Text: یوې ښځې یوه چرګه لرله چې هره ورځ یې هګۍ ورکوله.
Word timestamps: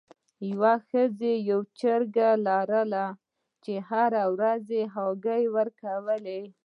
یوې 0.49 0.75
ښځې 0.87 1.33
یوه 1.49 1.69
چرګه 1.79 2.29
لرله 2.47 3.05
چې 3.63 3.73
هره 3.89 4.23
ورځ 4.33 4.63
یې 4.77 4.83
هګۍ 4.95 5.43
ورکوله. 5.55 6.39